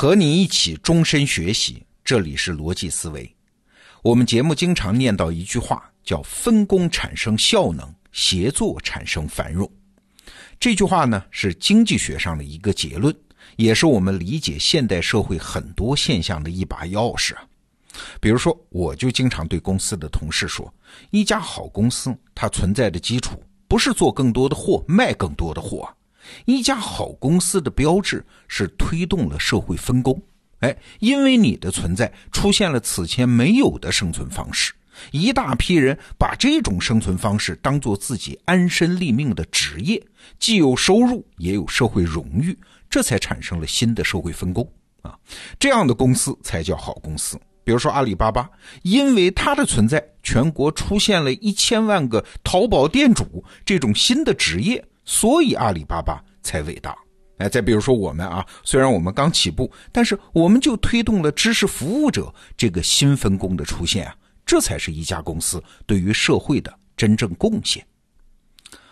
[0.00, 3.30] 和你一起终身学习，这里是逻辑思维。
[4.00, 9.70] 我们节目经常念到一句话，叫“分工产生效能，协作产生繁荣”。
[10.58, 13.14] 这句话呢，是经济学上的一个结论，
[13.56, 17.44] 也是我们理解现代社会很多现象的一把钥匙啊。
[18.22, 20.72] 比如说，我就经常对公司的同事说，
[21.10, 25.86] 一家好公司，它存在的基础不是做更多的货，卖更多的货。
[26.44, 30.20] 一家好公司的标志是推动了社会分工，
[30.60, 34.72] 哎，因为你的存在，出现了此前没有的生存方式，
[35.12, 40.02] 一大批人把这种生存方式当做自己安身立命的职业，
[40.38, 42.56] 既有收入，也有社会荣誉，
[42.88, 44.70] 这才产生了新的社会分工
[45.02, 45.16] 啊，
[45.58, 47.38] 这样的公司才叫好公司。
[47.62, 48.50] 比如说阿里巴巴，
[48.82, 54.84] 因为它的存在，全国出现了一千万个淘宝店主这种新的职业。
[55.10, 56.96] 所以阿里巴巴才伟大，
[57.38, 64.14] 哎，再比如说我们啊，虽然我们刚起步，但是我们就推动了知识服务者这个新分工的出现啊，
[64.46, 67.84] 这才是一家公司对于社会的真正贡献。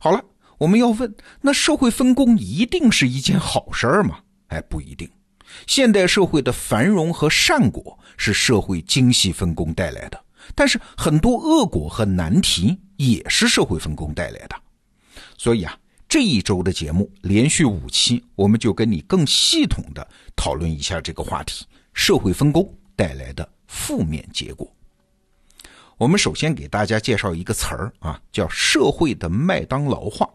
[0.00, 0.20] 好了，
[0.58, 4.18] 我们要问，那社会分工一定是一件好事儿吗？
[4.48, 5.08] 哎，不一定。
[5.68, 10.20] 现代社会的繁荣和善果是社会精细分工带来的，
[10.56, 14.56] 但是很多恶果和难题也是社会分工带来的。
[15.38, 15.78] 所以啊。
[16.10, 24.68] 这一周的节目连续五期，我们就跟你更系统的讨论一下这个话题：社会分工带来的负面结果。
[25.96, 30.28] 我们首先给大家介绍一个词儿啊，叫“社会的麦当劳化”。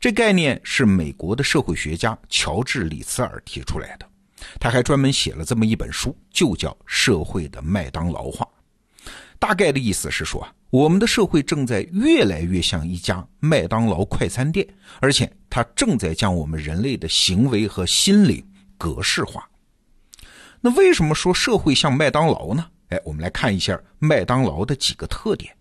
[0.00, 4.08] 这概念是美国的社会学家乔治·里茨尔提出来的，
[4.58, 8.48] 他还专门写了这么一本书，就叫《社会的麦当劳化》。
[9.38, 10.48] 大概的意思是说。
[10.70, 14.66] 我们的社会正在越来越像一家麦当劳快餐店，
[15.00, 18.44] 而且它正在将我们人类的行为和心灵
[18.76, 19.48] 格式化。
[20.60, 22.66] 那为什么说社会像麦当劳呢？
[22.88, 25.54] 哎，我们来看一下麦当劳的几个特点：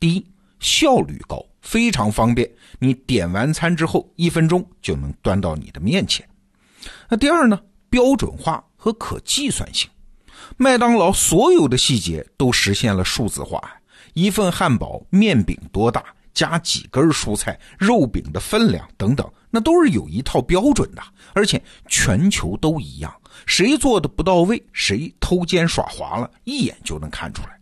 [0.00, 0.26] 第一，
[0.58, 6.28] 效率高，非常方便，你点完餐之后一分钟就能端到你的面前。
[7.08, 9.88] 那第二呢，标准化和可计算性，
[10.56, 13.62] 麦当劳所有的细节都实现了数字化。
[14.14, 16.04] 一份汉堡面饼多大，
[16.34, 21.02] 加几根蔬菜，肉饼的分量等等，那都是有一套标准的，
[21.32, 23.14] 而且全球都一样。
[23.46, 27.58] 谁做的不到位，谁偷奸耍滑了，一眼就能看出来。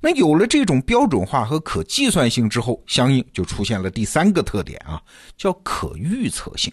[0.00, 5.02] 那有了这种标准化和可计算性之后，相应就出现了第三个特点啊，
[5.36, 6.72] 叫可预测性。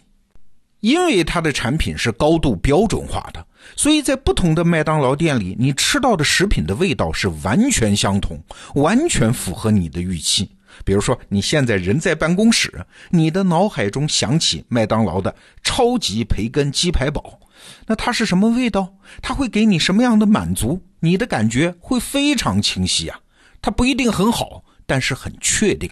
[0.85, 3.43] 因为它的产品是高度标准化的，
[3.75, 8.39] 所以在不同的麦当劳店里，你吃到的食品的味道是完全相同，
[8.75, 10.47] 完全符合你的预期。
[10.83, 17.39] 比如说，你现在人在办公室，你的脑海中想起麦当劳的超级培根鸡排堡，
[17.87, 18.93] 那它是什么味道？
[19.23, 20.79] 它会给你什么样的满足？
[20.99, 23.19] 你的感觉会非常清晰啊！
[23.59, 25.89] 它不一定很好，但是很确定。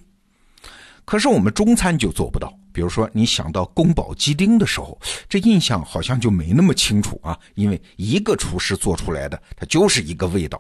[1.06, 2.54] 可是我们中餐就做不到。
[2.72, 5.00] 比如说，你想到宫保鸡丁的时候，
[5.30, 10.60] 这印象好像就没那么清楚啊，因为一个厨师做出来的，它就是一个味道。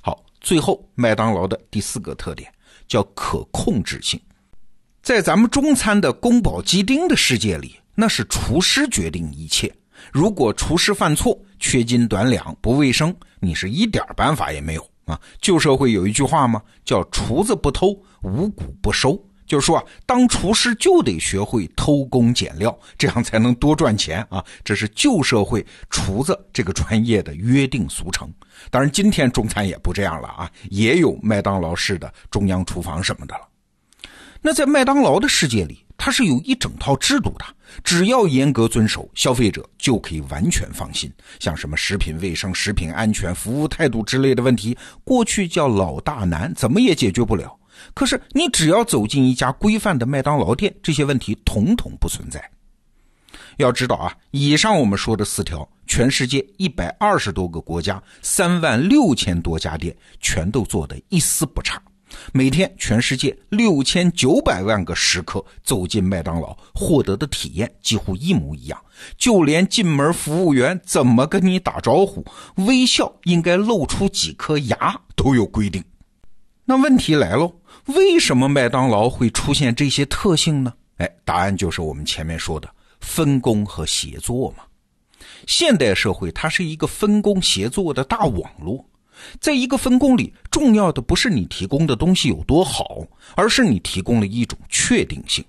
[0.00, 2.50] 好，最后麦当劳的第四个特点
[2.88, 4.18] 叫可控制性。
[5.02, 9.70] 在咱们中餐的宫保鸡丁的世界里，那是厨师决定一切。
[10.10, 15.20] 如果厨师犯错、缺斤短两、不卫生，你是一点办法也没有啊。
[15.40, 16.62] 旧社会有一句话吗？
[16.84, 17.88] 叫“厨子不偷，
[18.22, 19.22] 五谷不收”。
[19.46, 24.44] 就是说啊，当厨师就得学会偷工减料，这样才能多赚钱啊！
[24.64, 28.28] 这是旧社会厨子这个专业的约定俗成。
[28.70, 33.48] 当然，今天中餐也不这样了啊，也有麦当劳式的中央厨房什么的了。
[34.42, 37.44] 那在麦当劳的世界里，它是有一整套制度的，
[37.82, 41.12] 只要严格遵守，消费者就可以完全放心。
[41.40, 47.58] 像什么食品卫生、食品安全、服务态度之类的问题，过去叫老大难，怎么也解决不了。
[47.94, 52.50] 可是，你只要走进一家规范的麦当劳店，这些问题统统不存在。
[53.58, 61.80] 要知道啊，以上我们说的四条，全世界一百二十多个国家，三万六千多家店，全都做的一丝不差。
[62.32, 68.80] 每天，全世界六千九百万个食客走进麦当劳，获得的体验几乎一模一样。
[69.16, 72.24] 就连进门服务员怎么跟你打招呼、
[72.56, 75.82] 微笑应该露出几颗牙都有规定。
[76.68, 77.54] 那问题来喽。
[77.86, 80.72] 为什么麦当劳会出现这些特性呢？
[80.96, 82.68] 哎，答案就是我们前面说的
[83.00, 84.64] 分工和协作嘛。
[85.46, 88.84] 现代社会它是一个分工协作的大网络，
[89.40, 95.44] 在一个分工里，重要的不是你提供的东西有多好，而是你提供了一种确定性。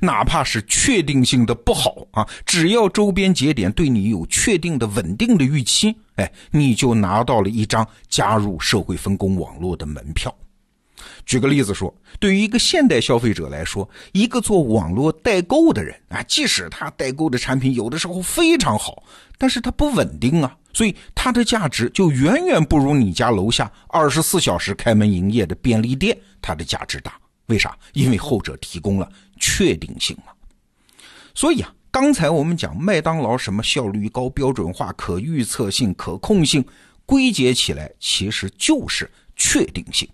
[0.00, 10.34] 哪怕是确定性的不好啊，只要周边节点对你有确定的稳定的预期，哎，你就拿到了一张加入社会分工网络的门票。
[11.24, 19.02] 举个例子说，对于一个现代消费者来说，一个做网络代购的人啊，即使他代购的产品有的时候非常好，
[19.38, 27.14] 但是他不稳定啊，所以它的价值就远远不如你家楼下二十四小时开门营业的便利店它的价值大。
[27.46, 27.76] 为啥？
[27.92, 30.32] 因为后者提供了确定性嘛。
[31.34, 36.64] 所以啊，刚才我们讲麦当劳什么效率高、标准化、可预测性、可控性，
[37.06, 40.08] 归结起来其实就是确定性。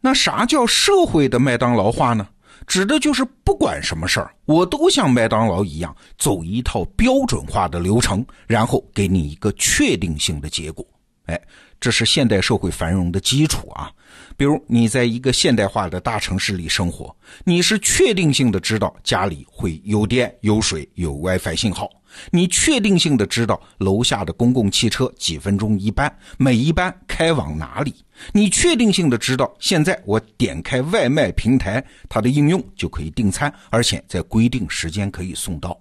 [0.00, 2.28] 那啥叫社会的麦当劳化呢？
[2.66, 10.86] 指的就是不管什么事儿，我都像麦当劳一样走一套标准化的流程，然后给你一个确定性的结果。
[11.26, 11.40] 哎，
[11.80, 13.90] 这是现代社会繁荣的基础啊。
[14.38, 21.90] 比如你在一个现代化的大城市里生活，你是确定性的知道家里会有电、有水、有 WiFi 信号。
[22.30, 27.92] 你确定性的知道楼下的公共汽车几分钟一班，每一班开往哪里？
[28.30, 35.76] 你确定性的知道现在我点开外卖平台，它的应用就可以订餐，而且在规定时间可以送到。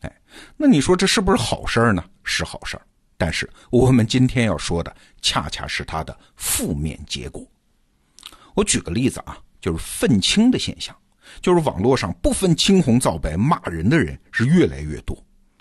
[0.00, 0.12] 哎，
[0.56, 2.04] 那你说这是不是好事儿呢？
[2.24, 2.82] 是好事儿，
[3.16, 4.92] 但是我们今天要说的
[5.22, 7.46] 恰恰是它的负面结果。
[8.54, 10.94] 我举个例子啊，就是愤青的现象，
[11.42, 15.16] 就是网络上不分青红皂白骂人的人是越来越多。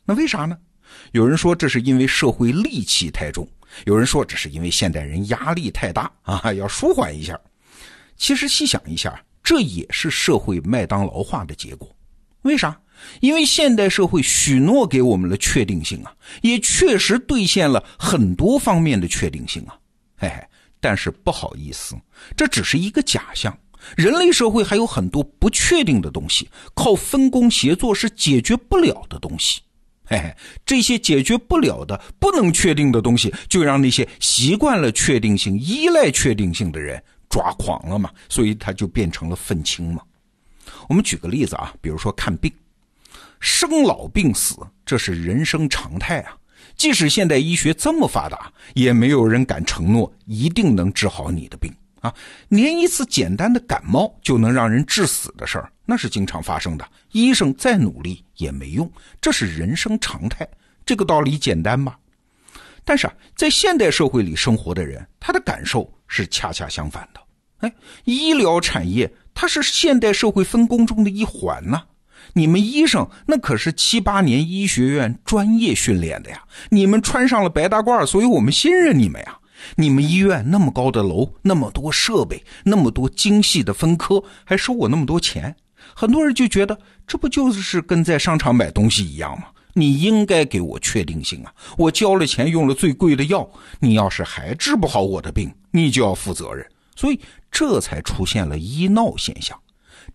[0.06, 0.58] 那为啥呢？
[1.12, 3.48] 有人说这是因为社会戾气太重，
[3.86, 7.40] 有人说这是因为现代人压力太大啊，要舒缓一下。
[8.16, 11.90] 其实细想一下，这也是社会麦当劳化的结果。
[12.44, 12.80] 为啥？
[13.22, 19.76] 因为现代社会许诺给我们了确定性啊，也确实兑现了很多方面的确定性啊。
[20.16, 20.48] 嘿嘿，
[20.84, 21.96] 但是不好意思，
[22.36, 23.58] 这只是一个假象。
[23.96, 29.62] 人类社会还有很多不确定的东西，靠分工协作是解决不了的东西。
[30.06, 30.36] 嘿嘿，
[30.66, 38.12] 这些解决不了的、不能确定的东西，就让那些习惯了确定性、依赖确定性的人抓狂了嘛？
[38.28, 40.02] 所以他就变成了愤青嘛。
[40.90, 42.52] 我们举个例子啊，比如说看病，
[43.40, 46.36] 生老病死，这是人生常态啊。
[46.76, 51.74] 即使现代医学这么发达，也没有人敢承诺一定能治好你的病。
[52.02, 52.14] 啊，
[52.50, 56.86] 连一次简单的感冒就能让人致死的事儿，那是经常发生的。
[57.14, 58.92] 医生再努力也没用，
[59.22, 60.46] 这是人生常态。
[60.86, 61.98] 这个道理简单吧？
[62.84, 67.22] 但是啊，在现代社会里生活的人，他的感受是恰恰相反的。
[67.60, 67.74] 哎，
[68.04, 71.82] 医疗产业它是现代社会分工中的一环呐。
[72.34, 79.38] 你们医生那可是七八年医学院专业训练的呀，你们穿上了白大褂，所以我们信任你们呀。
[79.76, 85.56] 你们医院那么高的楼，那么多设备，那么多精细的分科，还收我那么多钱，
[85.96, 86.78] 很多人就觉得
[87.08, 89.46] 这不就是跟在商场买东西一样吗？
[89.76, 91.54] 你应该给我确定性啊！
[91.78, 93.50] 我交了钱，用了最贵的药，
[93.80, 96.64] 你要是还治不好我的病，你就要负责任。
[96.96, 99.58] 所以这才出现了医闹现象。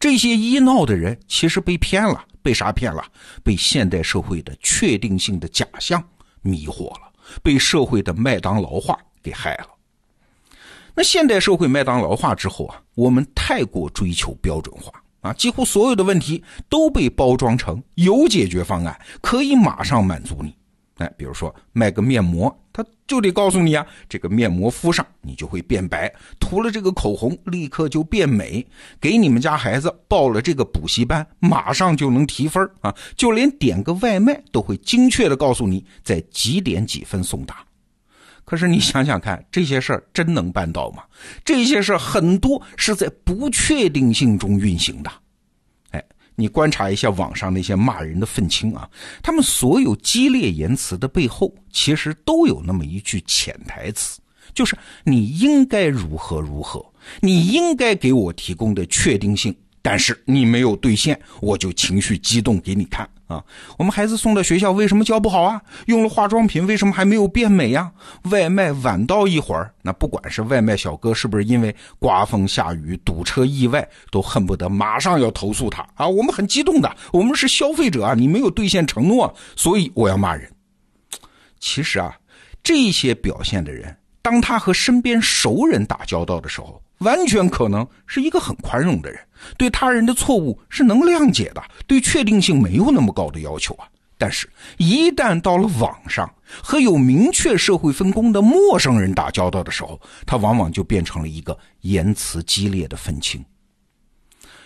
[0.00, 3.04] 这些医闹的人其实被骗了，被啥骗了？
[3.42, 6.02] 被现代社会的确定性的假象
[6.42, 7.12] 迷惑了，
[7.42, 8.98] 被社会的麦当劳化。
[9.20, 9.66] 给害了。
[10.94, 20.54] 那现代社会麦当劳化之后啊，我们太过追求标准化啊，几乎所有的问题都被包装成有解决方案，可以马上满足你。
[20.98, 28.64] 哎，比如说卖个面膜，它就得告诉你啊，这个面膜敷上你就会变白，涂了这个口红立刻就变美，
[29.00, 37.64] 给你们家孩子报了这个补习班，马上就能提分啊，就连点个外卖都会精确的告诉你在几点几分送达。
[38.44, 41.02] 可是你想想看，这些事儿真能办到吗？
[41.44, 45.10] 这些事儿很多是在不确定性中运行的。
[46.40, 48.88] 你观察一下网上那些骂人的愤青啊，
[49.20, 54.20] 他们所有激烈言辞的背后，其实都有那么一句潜台词，
[54.54, 59.52] 就是你应该如何如何，你应该给我提供的确定性。
[59.82, 63.44] 但是你没有兑现，我就情绪激动给你看啊！
[63.76, 65.62] 我们孩子送到学校为什么教不好啊？
[65.86, 67.92] 用了化妆品为什么还没有变美呀？
[68.30, 76.08] 外卖晚到一会儿，那不管是外卖小哥是不是因为刮风下雨堵车意外，都恨不得马上要投诉他啊！
[76.08, 80.50] 我们很激动的，我们是消费者啊，你没有兑现承诺，所以我要骂人。
[81.60, 82.16] 其实啊，
[82.62, 86.82] 这些表现的人，当他和身边熟人打交道的时候。
[86.98, 89.20] 完全可能是一个很宽容的人，
[89.56, 93.86] 对他人的错误是能谅解的，对确定性没有那么高的要求啊。
[94.18, 96.28] 但是，一旦到了网上
[96.60, 103.44] 和有明确社会分工的陌生人打交道的时候，他往往就变成了一个言辞激烈的愤青。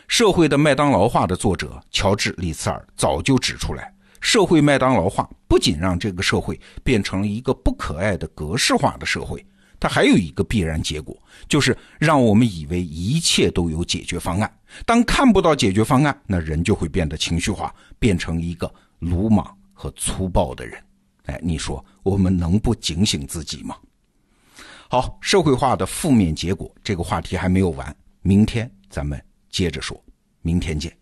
[0.08, 9.44] 社会的麦当劳化的作者乔治·里茨尔早就指出来，社会麦当劳化不仅让这个社会变成了一个不可爱的格式化的社会，
[9.78, 14.50] 它还有一个必然结果，就是让我们以为一切都有解决方案。
[14.86, 20.82] 当看不到解决方案，那人就会变得情绪化，变成一个鲁莽和粗暴的人。
[21.24, 23.76] 哎，你说我们能不警醒自己吗？
[24.88, 30.00] 好，社会化的负面结果这个话题还没有完，明天咱们接着说，
[30.42, 30.96] 明天见。